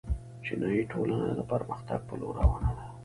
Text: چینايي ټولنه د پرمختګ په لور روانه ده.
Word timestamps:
چینايي 0.45 0.83
ټولنه 0.91 1.27
د 1.37 1.41
پرمختګ 1.51 1.99
په 2.09 2.13
لور 2.19 2.33
روانه 2.41 2.71
ده. 2.77 2.83